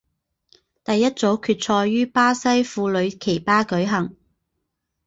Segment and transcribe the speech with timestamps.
[0.83, 4.15] 第一组决赛于巴西库里奇巴举行。